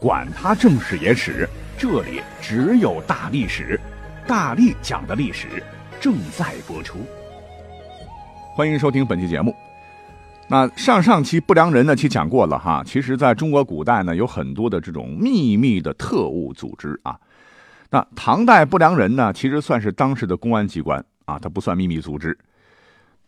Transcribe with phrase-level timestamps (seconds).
[0.00, 1.48] 管他正史野史。
[1.78, 3.78] 这里只有大历史，
[4.26, 5.62] 大力讲的历史
[6.00, 6.98] 正在播出。
[8.54, 9.54] 欢迎收听本期节目。
[10.48, 17.18] 那上上期不良人那期讲过了哈，其实在中国古代呢，有很多的这种秘密的特务组织啊。
[17.90, 22.36] 那唐代不良人呢，其实算是当时的公安机关啊，它不算秘密组织。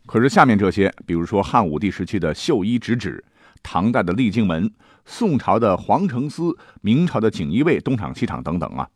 [0.05, 3.23] 可是下面这些，比如说汉武帝时期的绣衣直指，
[3.63, 4.71] 唐代的丽镜门。
[5.11, 8.87] 宋朝的皇城司、明朝的锦衣卫东厂西厂等等啊，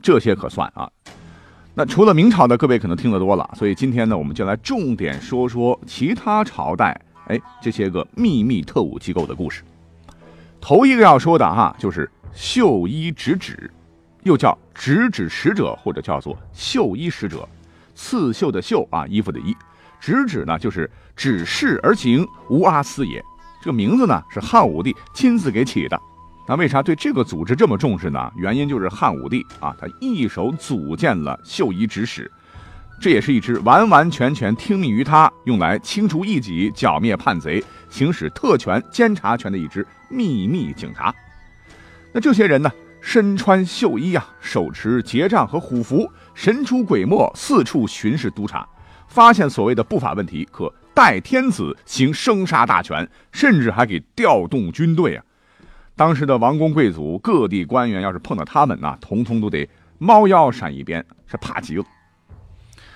[0.00, 0.90] 这些可算啊。
[1.74, 9.62] 那除了明朝的，各位可能听得多了，所以今天呢，我们就来重点说说其他朝代，哎，这些个秘密特务机构的故事。
[10.58, 13.70] 头一个要说的哈，就是绣衣直指，
[14.22, 17.46] 又叫直指使者，或者叫做绣衣使者，
[17.94, 19.54] 刺绣的绣啊，衣服的衣，
[20.00, 23.22] 直指呢就是指示而行，无阿斯也。
[23.68, 26.00] 这个名字呢是汉武帝亲自给起的，
[26.46, 28.32] 那为啥对这个组织这么重视呢？
[28.34, 32.32] 原因就是汉武帝啊，他一手组建了绣衣指使，
[32.98, 41.14] 这也是一支完完全全听命于他，用来清除异己、剿灭叛贼、行使特权监察权的一支秘密警察。
[42.10, 42.72] 那这些人呢，
[43.02, 48.66] 身穿绣衣啊，手持结杖和虎符，神出鬼没，四处巡视督察，
[49.08, 50.72] 发现所谓的不法问题，可。
[50.98, 55.24] 代天子行生杀大权，甚至还给调动军队啊！
[55.94, 61.84] 当时的王公贵族、各地官员，要是碰到他们呐，统统都得猫腰闪一边，是怕极了。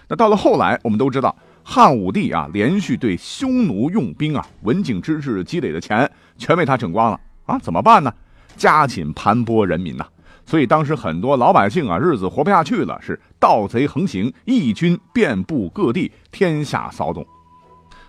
[0.08, 7.56] 那到了后来，我们都知道汉武帝啊，连续对匈奴用兵啊，文景之治积累的钱全被他整光了啊！
[7.60, 8.12] 怎么办呢？
[8.56, 10.04] 加紧盘剥人民呐！
[10.44, 17.24] 所以当时很多老百姓啊，日子活不下去了，是盗贼横行，义军遍布各地，天下骚动。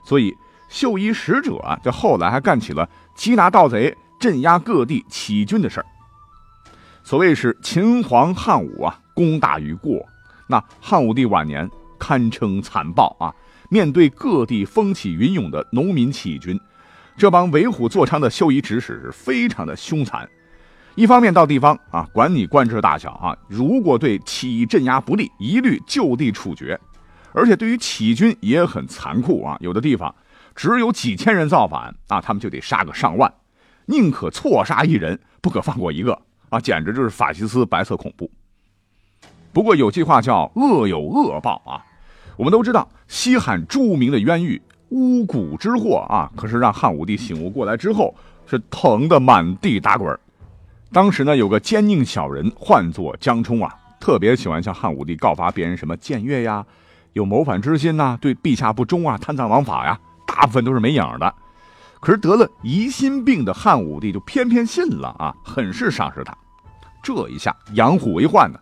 [0.03, 0.35] 所以，
[0.69, 2.87] 秀衣使者啊，这后来还干起了
[3.17, 5.85] 缉拿盗贼、镇压各地起义军的事儿。
[7.03, 10.05] 所谓是秦皇汉武啊，功大于过。
[10.47, 13.33] 那汉武帝晚年堪称残暴啊，
[13.69, 16.59] 面对各地风起云涌的农民起义军，
[17.17, 20.27] 这帮为虎作伥的秀衣指使是非常的凶残。
[20.95, 26.79] 一方面到地方啊，管你官职大小啊，如果对起义镇压不利，一律就地处决。
[27.33, 30.13] 而且对于起义军也很残酷啊，有的地方
[30.55, 33.33] 只有几千人造反啊，他们就得杀个上万，
[33.88, 38.29] 宁可错杀一人，不可放过一个啊，简直就是法西斯白色恐怖。
[39.51, 41.85] 不过有句话叫恶有恶报啊，
[42.38, 48.15] 我们都知道西汉著名的冤狱巫蛊之祸啊，可是让汉武帝醒悟过来之后，
[48.45, 50.17] 是疼得满地打滚。
[50.91, 56.63] 当时呢，有个奸佞小人，唤作江充啊，特别喜欢向汉武帝告发别人什么僭越呀。
[57.13, 61.34] 有谋反之心呐，对陛下不忠啊，贪赃枉法呀，大部分都是没影的。
[62.00, 66.35] 可是得了疑心病的汉武帝就偏偏信了啊，很是赏识他。
[67.01, 68.59] 这一下养虎为患呢。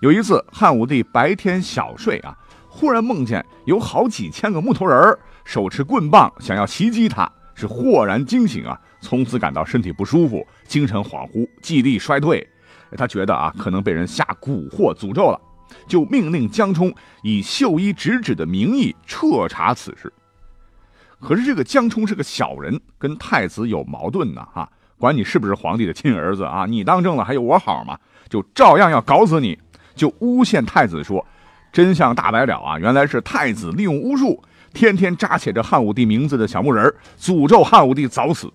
[0.00, 2.36] 有一次汉武帝白天小睡啊，
[2.68, 12.44] 忽然梦见有好几千个木头人手持棍棒想要袭击他，是豁然惊醒啊，从此感到身体不舒服，精神恍惚，记忆力衰退。
[12.96, 15.40] 他觉得啊，可能被人下蛊惑诅咒了。
[15.86, 20.12] 就命令江充以绣衣直指的名义彻查此事。
[21.20, 24.68] 可是这个江充是个小人，跟太子有矛盾呢，哈，
[24.98, 26.66] 管你是不是皇帝的亲儿子啊？
[26.66, 27.98] 你当政了还有我好吗？
[28.28, 29.58] 就照样要搞死你。
[29.94, 31.24] 就诬陷太子说，
[31.70, 38.50] 真相大白了啊，原来是太子利用巫术，天天扎写着汉武帝名字的小木人，诅咒汉武帝早死。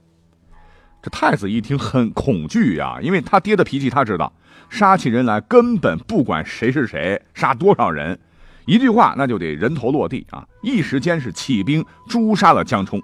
[1.07, 4.33] 这太子一听很恐惧呀，因为他爹的脾气他知道。
[4.69, 8.19] 杀起人来根本不管谁是谁，杀多少人，
[8.65, 10.45] 一句话那就得人头落地啊！
[10.61, 13.01] 一时间是起兵诛杀了江充。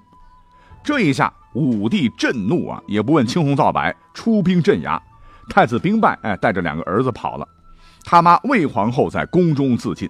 [0.84, 5.02] 这一下武帝震怒啊，也不问青红皂白，出兵镇压。
[5.50, 7.48] 太子兵败，哎，带着两个儿子跑了。
[8.04, 10.10] 他妈魏皇后在宫中自尽。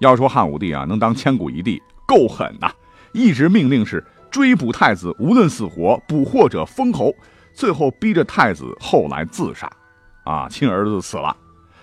[0.00, 2.72] 要说汉武帝啊，能当千古一帝，够狠呐！
[3.12, 7.14] 一直命令是追捕太子，无论死活，捕获者封侯。
[7.52, 9.70] 最后逼着太子后来自杀。
[10.24, 11.36] 啊，亲儿子死了，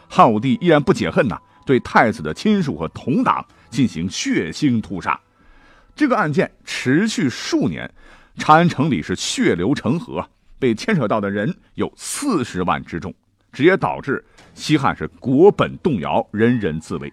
[0.07, 5.19] 汉武帝依然不解恨呐，对太子的亲属和同党进行血腥屠杀。
[5.95, 7.91] 这个案件持续数年，
[8.38, 10.25] 长安城里是血流成河，
[10.57, 13.13] 被牵扯到的人有四十万之众，
[13.51, 14.23] 直接导致
[14.53, 17.11] 西汉是国本动摇，人人自危。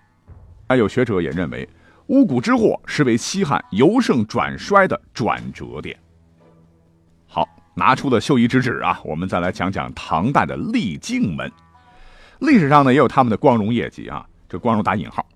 [0.69, 1.69] 还有学者也认为，
[2.09, 5.99] 巫蛊之祸是为西汉由盛转衰的转折点。
[7.27, 11.51] 好，拿出了绣衣之纸啊，我们再来讲讲唐代的丽镜门。
[12.41, 15.27] 历史上呢，也有他们的光荣业绩啊，这光荣打引号。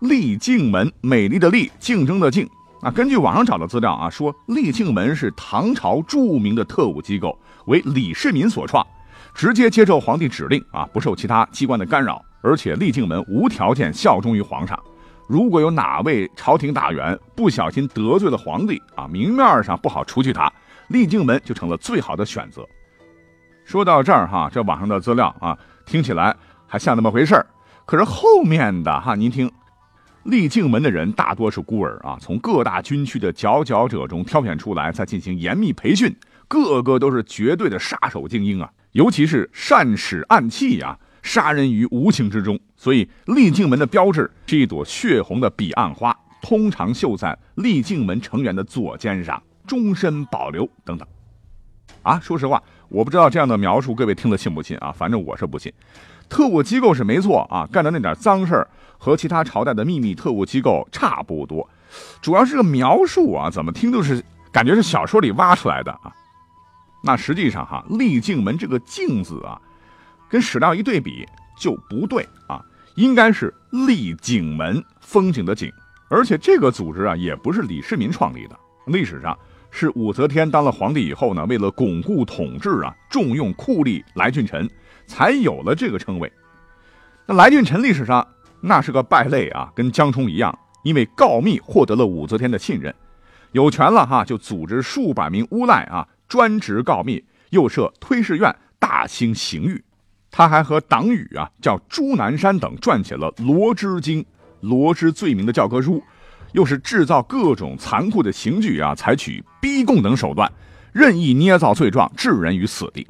[0.00, 2.48] 丽镜门，美丽的丽，竞争的竞。
[2.80, 8.86] 啊，根据网上找的资料啊，说丽镜门是唐朝著名的特务机构，为李世民所创，
[9.34, 14.78] 直接接受皇帝指令啊，不受其他机关的干扰，而且丽镜门无条件效忠于皇上。
[15.26, 20.52] 如果有哪位朝廷大员不小心得罪了皇帝啊，明面上不好除去他，
[20.88, 22.66] 丽镜门就成了最好的选择。
[23.64, 25.56] 说到这儿哈，这网上的资料啊，
[25.86, 26.36] 听起来
[26.66, 27.46] 还像那么回事儿，
[27.86, 29.50] 可是后面的哈，您听。
[30.24, 36.14] 立境门的人大多是孤儿啊，从各大军区的佼佼者中挑选出来，再进行严密培训，
[36.48, 38.70] 个个都是绝对的杀手精英啊！
[38.92, 42.56] 尤其是善使暗器呀，杀人于无形之中。
[42.76, 51.08] 所以丽镜门的标志是一朵血红的彼岸花，通常绣在丽镜门成员的左肩上，终身保留等等。
[52.02, 54.92] 啊，说实话，我不知道这样的描述各位听得信不信啊？
[54.92, 55.72] 反正我是不信。
[56.28, 58.68] 特务机构是没错啊，干的那点脏事儿。
[58.96, 61.68] 和其他朝代的秘密特务机构差不多，
[62.22, 66.10] 主要是个描述啊，怎么听都是感觉是小说里挖出来的啊。
[67.02, 69.60] 那实际上哈，丽镜门这个“镜”字啊，
[70.34, 71.24] 跟史料一对比
[71.56, 72.60] 就不对啊，
[72.96, 75.72] 应该是丽景门，风景的景。
[76.08, 79.38] 而且这个组织啊，也不是李世民创立的，历史上
[79.70, 84.68] 是武则天当了皇帝以后呢，为了巩固统治啊，重用酷吏来俊臣，
[85.06, 86.32] 才有了这个称谓。
[87.26, 88.26] 那来俊臣历史上。
[88.60, 92.92] 那是个败类啊，跟江充一样，因为告密获得了武则天的信任，
[93.52, 99.84] 有权了哈，就组织数百名诬赖啊，专职告密，又设推事院，大兴刑狱。
[100.36, 104.20] 他还和党羽啊，叫朱南山等撰写了《罗织经》，
[104.62, 106.02] 罗织罪名的教科书，
[106.50, 110.50] 又是制造各种残酷的刑具啊，采取逼供等手段，
[110.92, 113.06] 任意捏造罪状，置人于死地。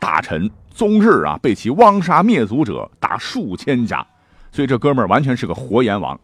[0.00, 4.04] 大臣宗日啊，被其汪杀灭族者达数千家。
[4.50, 6.18] 所以这哥们儿完全是个活阎王。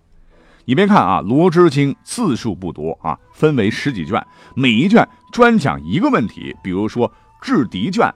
[0.65, 4.21] 你别看啊，《罗织经》字数不多啊，分为十几卷，
[4.57, 8.13] 每一卷专讲一个问题，比如说治敌卷、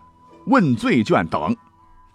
[0.47, 1.57] 问罪卷等。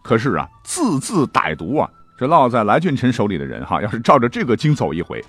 [0.01, 1.89] 可是啊，字字歹毒啊！
[2.18, 5.24] 这落在来俊臣手里的人哈，要是照着这个经走一回，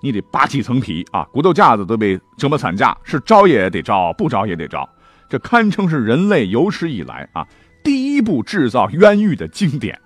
[0.00, 4.88] 你得扒几层皮啊，骨头架子都被折磨散架，是招也得招，不招也得招。
[5.28, 7.46] 这堪称是人类有史以来啊
[7.82, 10.00] 第一部制造冤狱的经典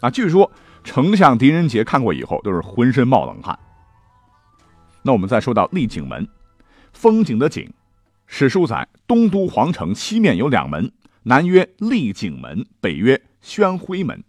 [0.00, 0.10] 啊！
[0.10, 0.50] 据说。
[0.86, 3.58] 丞相狄仁杰看过以后都是浑身冒冷汗。
[5.00, 6.28] 那我们再说到丽景门，
[6.92, 7.72] 风景的景，
[8.26, 10.92] 史书载东都皇城西面有两门，
[11.26, 14.22] 南曰丽景门，北曰宣徽门。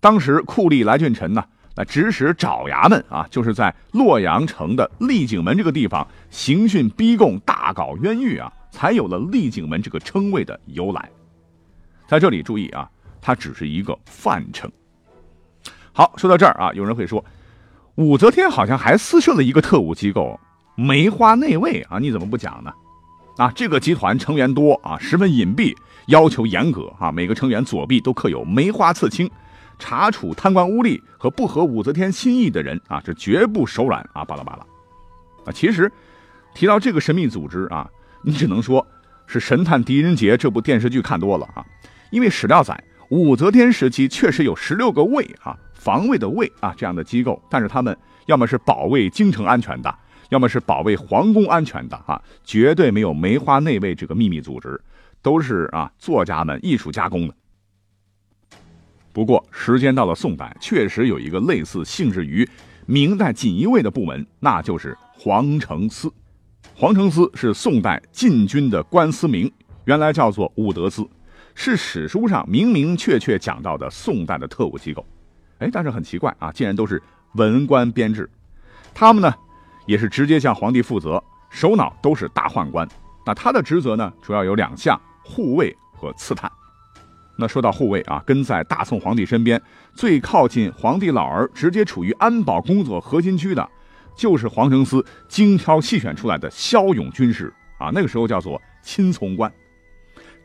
[0.00, 1.44] 当时酷吏来俊臣呢，
[1.76, 11.10] 那指使爪牙们啊，就是在洛阳城的丽景门这个地方刑讯逼供、大搞冤狱啊，才有了丽景门这个称谓的由来。
[12.06, 14.70] 在这里注意啊，它只是一个范称。
[15.92, 17.22] 好，说到这儿啊，有人会说，
[17.96, 20.40] 武则天好像还私设了一个特务机构——
[20.74, 22.72] 梅花内卫啊，你怎么不讲呢？
[23.36, 25.74] 啊，这个集团成员多啊，十分隐蔽，
[26.06, 29.30] 要求严格啊，每个成员左臂都刻有梅花刺青，
[29.78, 34.66] 查处贪官污吏和不合武则天心意的人啊，这绝不手软啊，巴拉巴拉。
[35.46, 35.90] 啊，其实
[36.54, 37.88] 提到这个神秘组织啊，
[38.22, 38.86] 你只能说
[39.26, 41.64] 是《神探狄仁杰》这部电视剧看多了啊，
[42.10, 45.56] 因为史料载武则天时期确实有十六个卫啊。
[45.74, 47.94] 防卫的卫啊，这样的机构，但是他们
[48.24, 49.94] 要么是保卫京城安全的，
[50.30, 54.80] 要么是保卫皇宫安全的啊，绝对没有梅花内卫这个秘密组织，
[55.24, 57.34] 都是啊作家们艺术加工的。
[59.10, 62.46] 不过时间到了宋代，确实有一个类似性质于
[62.84, 66.12] 明代锦衣卫的部门，那就是皇城司。
[66.76, 69.50] 皇城司是宋代禁军的官司名，
[69.86, 71.08] 原来叫做武德司，
[71.54, 75.06] 是史书上明明确确讲到的宋代的特务机构。
[75.60, 77.02] 哎，但是很奇怪啊，竟然都是
[77.36, 78.28] 文官编制，
[78.92, 79.32] 他们呢
[79.86, 82.86] 也是直接向皇帝负责，首脑都是大宦官。
[83.24, 86.50] 那他的职责呢，主要有两项：护卫和刺探。
[87.36, 89.60] 那说到护卫啊，跟在大宋皇帝身边，
[89.94, 93.68] 最靠近皇帝老儿，直接处于安保工作核心区的，
[94.16, 97.90] 就是皇城司精挑细选出来的骁勇军士啊。
[97.92, 99.52] 那个时候叫做亲从官。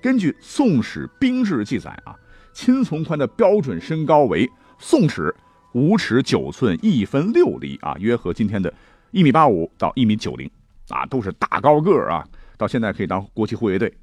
[0.02, 2.16] 根据《宋史兵志》记载啊，
[2.54, 4.50] 亲从官的标准身高为。
[4.82, 5.36] 宋尺
[5.74, 8.74] 五尺九寸一分六厘啊，约合今天的
[9.12, 10.50] 一米八五到一米九零
[10.88, 12.26] 啊，都是大高个啊。
[12.58, 13.94] 到现在可以当国旗护卫队。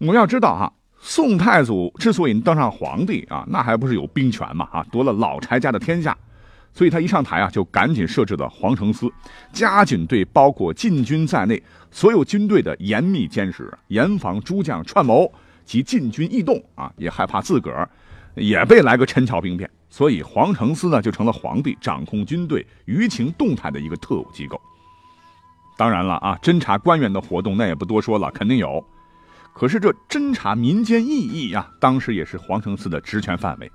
[0.00, 6.16] 我们要知道哈，宋太祖之所以能当上皇帝啊，那还不是有兵权嘛啊，夺了老柴家的天下，
[6.72, 9.12] 所以他一上台啊，就赶紧设置了皇城司，
[9.52, 15.30] 加紧对包括禁军在内所有军队的严密监视，严防诸将串谋
[15.66, 17.86] 及禁军异动啊，也害怕自个儿
[18.34, 24.58] 也被来个陈桥兵变，所以皇城司呢就成了皇帝掌控军队舆情动态的一个特务机构。
[25.76, 28.82] 当然了啊，侦查官员的活动那也不多说了，肯定有。
[29.52, 33.70] 可是这侦查民间异议啊，当时也是皇城司的职权范围。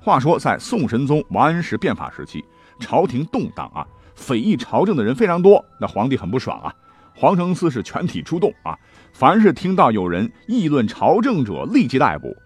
[0.00, 2.44] 话说在宋神宗王安石变法时期，
[2.80, 6.72] 朝廷动荡啊，匪议朝政的人非常多，那皇帝很不爽啊。
[7.14, 8.76] 皇城司是全体出动啊，
[9.12, 12.36] 凡是听到有人议论朝政者，立即逮捕。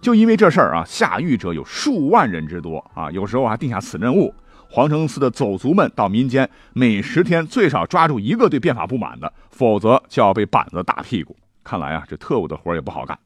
[0.00, 4.34] 就因为这事儿啊，下狱者有数万人之多啊，有时候还定下此任务：
[4.68, 11.34] 皇城司的走卒们到民间，每十天最少抓住一个对变法不满的，否则就要被板子打屁股。
[11.64, 13.18] 看来啊，这特务的活也不好干。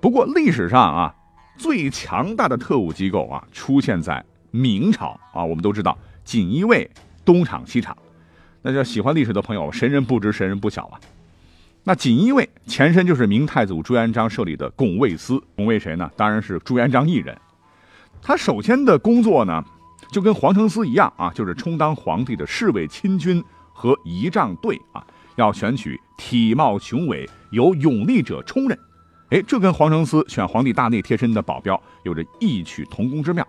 [0.00, 1.14] 不过历史上啊，
[1.56, 5.42] 最强大的特务机构啊，出现在明朝啊。
[5.42, 6.88] 我们都知道，锦衣卫
[7.24, 7.96] 东厂西厂。
[8.62, 11.00] 那叫喜欢历史的朋友，神人不知，神人不晓啊。
[11.84, 16.10] 那锦衣卫前身就是明太祖朱元璋设立的拱卫司，拱卫谁呢？
[16.16, 17.36] 当然是朱元璋一人。
[18.20, 19.64] 他首先的工作呢，
[20.12, 25.04] 就跟皇城司一样啊，就是充当皇帝的侍卫亲军和仪仗队啊。
[25.38, 28.76] 要选取体貌雄伟、有勇力者充任，
[29.30, 33.46] 哎，这跟皇城司选皇帝大内贴身的保镖有着异曲同工之妙。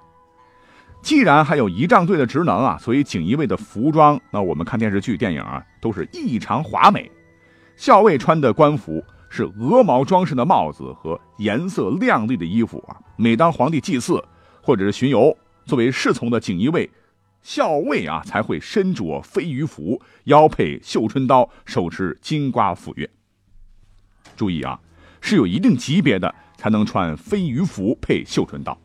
[1.01, 7.10] 既然还有仪仗队的职能啊，所以锦衣卫的服装，那我们看电视剧、电影啊，都是异常华美。
[7.75, 12.96] 校尉穿的官服是鹅毛装饰的帽子和颜色亮丽的衣服啊。
[13.17, 14.24] 每当皇帝祭祀
[14.62, 16.88] 或者是巡游，作为侍从的锦衣卫。
[17.41, 23.10] 校尉啊，才会身着飞鱼服，腰佩绣春刀，手持金瓜斧钺。
[24.36, 24.79] 注意啊，
[25.22, 28.77] 是有一定级别的才能穿飞鱼服配绣春刀。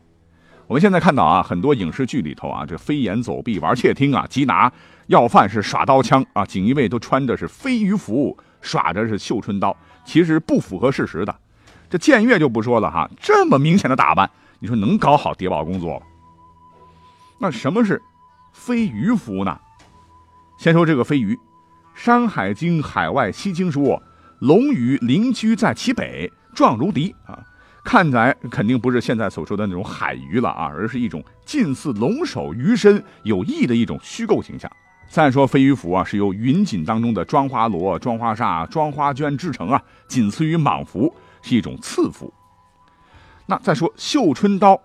[0.67, 4.71] 我们现在看到啊，很多影视剧里头啊，这飞檐走壁玩窃听啊，缉拿
[5.07, 11.35] 要犯是耍刀枪啊，锦衣卫都穿的是飞鱼服，耍着是绣春刀，其实不符合事实的。
[11.87, 16.05] 这僭越就不说了哈，这么明显的打扮，你说能搞好谍报工作吗？
[17.37, 18.01] 那什么是？
[18.55, 19.59] 飞鱼服呢？
[20.57, 21.35] 先说这个飞鱼，
[21.93, 24.01] 《山海经·海外西经》说
[24.39, 27.37] ：“龙鱼灵居在其北，状如笛啊。”
[27.83, 34.71] 看来肯定不是现在所说的那种海鱼了啊，而是一种近似龙首鱼身、有翼的一种虚构形象。
[35.09, 42.33] 再说飞鱼服啊，是由云锦当中的妆花罗、妆花纱、妆花绢制成啊，仅次于蟒服，是一种次服。
[43.45, 44.81] 那再说绣春刀。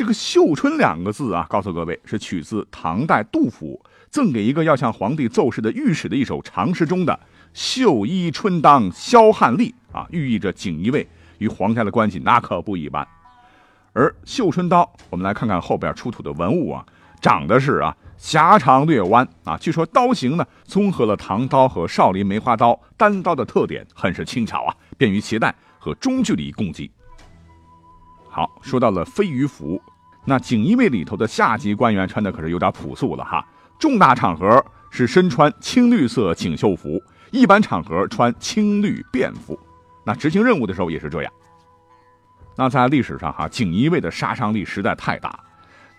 [0.00, 3.78] 这个“绣春”两个字啊，告诉各位是取自唐代杜甫
[4.08, 7.20] 赠给一个要向皇帝奏事的御史的一首长诗中的
[7.52, 13.06] “绣衣春当销汗力”啊，寓意着锦衣卫与皇家的关系那可不一般。
[13.92, 16.86] 而绣春刀，我们来看看后边出土的文物啊，
[17.20, 26.90] 长的是啊狭长略弯啊，据说刀形呢综合了唐刀和少林梅花刀单刀的特点，很是轻巧啊，便于携带和中距离攻击。
[28.32, 29.82] 好，说到了飞鱼服，
[30.24, 33.44] 那锦衣卫里头的下级官员穿的可是有点朴素了哈。
[33.78, 37.00] 重大场合是身穿青绿色锦绣服，
[37.30, 39.58] 一般场合穿青绿便服。
[40.04, 41.32] 那执行任务的时候也是这样。
[42.56, 45.40] 那在历史上哈，锦衣卫的杀伤力实在太大，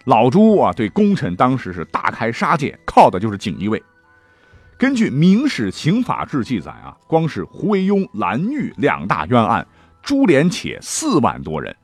[0.06, 3.82] 老朱啊对功臣当时是大开杀戒，靠的就是锦衣卫。
[4.78, 9.66] 根据《明史刑法志》记载啊，光是胡惟庸、蓝玉两大冤案，
[10.04, 11.76] 株连且四万多人。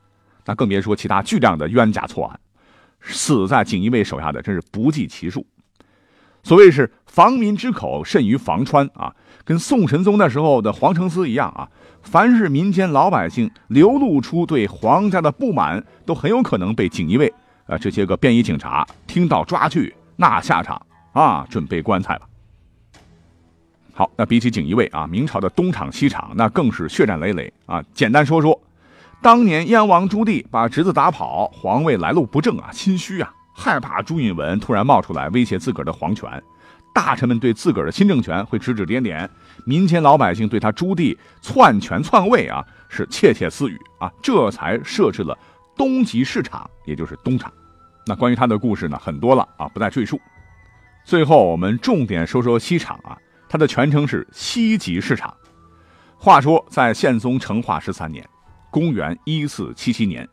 [0.48, 2.40] 那更别说其他巨量的冤假错案，
[3.02, 5.46] 死在锦衣卫手下的真是不计其数。
[6.42, 9.14] 所谓是防民之口甚于防川啊，
[9.44, 11.68] 跟宋神宗那时候的皇城司一样啊，
[12.00, 17.30] 凡是民间老百姓流露出对皇家的不满，都很有可能被锦衣卫
[17.66, 20.80] 啊这些个便衣警察听到抓去，那下场
[21.12, 22.22] 啊准备棺材了。
[23.92, 27.84] 好，那比起锦衣卫啊，明朝的东厂西厂那更是血战累累啊。
[27.92, 28.58] 简单说说。
[29.20, 36.40] 当年燕王朱棣把侄子打跑，皇位来路不正啊，心虚啊，害怕朱允文突然冒出来威胁自个儿的皇权，
[36.94, 39.28] 大臣们对自个儿的新政权会指指点点，
[39.66, 45.36] 民间老百姓对他朱棣篡权篡位啊是窃窃私语啊，这才设置了
[45.76, 47.52] 东极市场，也就是东厂。
[48.06, 50.20] 那关于他的故事呢，很多了啊，不再赘述。
[51.04, 55.34] 最后我们重点说说西厂啊，它的全称是西极市场。
[56.16, 58.24] 话说在宪宗成化十三年。
[58.70, 60.28] 公元一四七七年，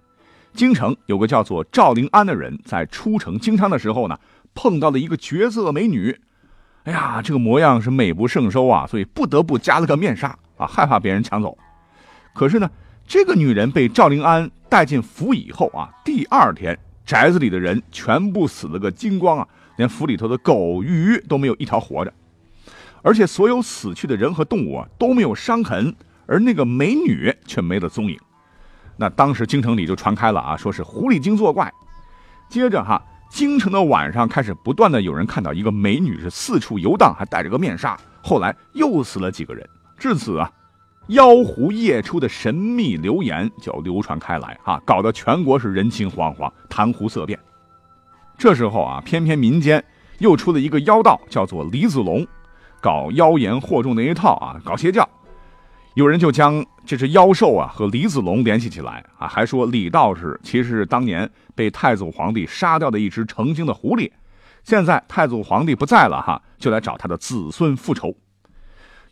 [0.54, 4.18] 京城有个叫做赵灵安的人，在出城经商的时候呢，
[4.54, 6.18] 碰到了一个绝色美女。
[6.84, 11.58] 哎呀，这个模样是美不胜收啊，所以不得不加了个面纱啊，害怕别人抢走。
[12.34, 12.70] 可是呢，
[13.08, 22.14] 这个女人被赵灵安带进府以后啊，第二天宅子里的人全部死了个精光啊，连府里头的狗鱼都没有一条活着，
[23.02, 25.96] 而且所有死去的人和动物啊都没有伤痕，
[26.28, 28.20] 而那个美女却没了踪影。
[28.98, 31.72] 那当时京城里就传开了啊，说是狐狸精作怪。
[32.48, 37.98] 接着哈，京城的晚上开始不断的有人看到一个美女是四处游荡，还戴着个面纱。
[38.22, 40.52] 后来又死了几个人，至此啊。
[41.10, 47.38] 妖狐夜出的神秘流言就流传开来啊，搞得全国是人心惶惶、谈狐色变。
[48.38, 49.84] 这时候啊，偏偏民间
[50.18, 52.26] 又出了一个妖道，叫做李子龙，
[52.82, 55.08] 搞妖言惑众那一套啊，搞邪教。
[55.96, 64.12] 有人就将这只妖兽啊和李子龙联系起来啊，还说李道士其实是当年被太祖皇帝杀掉的一只成精的狐狸，
[64.66, 68.14] 现在太祖皇帝不在了哈，就来找他的子孙复仇。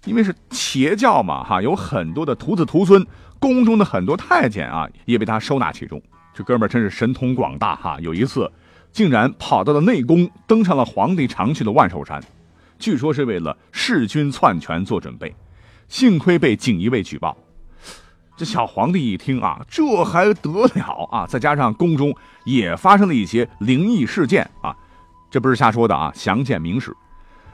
[0.04, 3.08] 因为是邪教嘛，哈，有很多的徒子徒孙，
[3.40, 6.02] 宫中的很多太监啊，也被他收纳其中。
[6.34, 7.98] 这哥们儿真是神通广大哈！
[8.02, 8.52] 有一次，
[8.92, 12.22] 竟然跑到了内宫，登上了皇帝常去的万寿山，
[12.78, 15.34] 据说是为了弑君篡权做准备。
[15.94, 17.38] 幸亏被锦衣卫举报。
[18.36, 21.28] 这小皇帝一听啊，这还得了啊！
[21.28, 22.12] 再加上宫中
[22.46, 24.76] 也发生了一些灵异事件啊，
[25.30, 26.92] 这不是瞎说的啊，详见明史。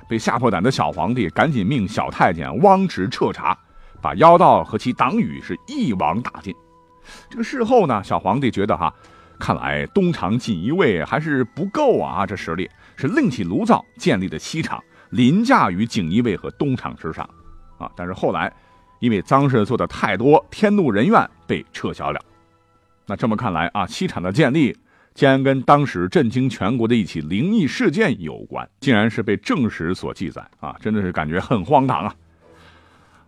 [0.07, 3.57] 被吓破胆的小皇帝赶紧命小太监汪直彻查，
[4.01, 6.55] 把妖道和其党羽是一网打尽。
[7.29, 8.93] 这个事后呢，小皇帝觉得哈，
[9.37, 17.29] 看来东厂锦衣卫还是不够啊，这实力是另起炉灶建立的西厂，凌驾于锦衣卫和东厂之上
[17.79, 17.91] 啊。
[17.95, 18.53] 但是后来
[18.99, 22.21] 因为脏事做的太多，天怒人怨，被撤销了。
[23.07, 24.77] 那这么看来啊，西厂的建立。
[25.15, 30.73] 竟然跟当时震惊全国的一起灵异事件有关，竟然是被正史所记载啊！
[30.79, 32.15] 真的是感觉很荒唐啊！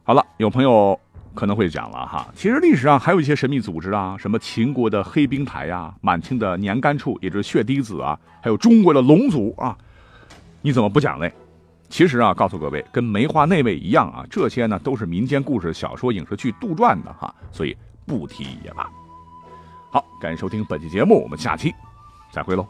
[0.03, 0.97] 好了，有朋友
[1.33, 9.75] 可能会讲了哈，其实历史上还有一些神秘组织啊，什么秦国的黑冰台呀，满清的年干处，也就是血滴子啊，还有中国的龙族啊，
[10.61, 11.33] 你怎么不讲嘞？
[11.91, 17.75] 其实啊，告诉各位，跟梅花那位一样啊，这些呢都是民间故事、小说、影视剧杜撰的哈，所以
[18.07, 18.89] 不提也罢。
[19.91, 21.71] 好，感谢收听本期节目，我们下期
[22.31, 22.65] 再会喽。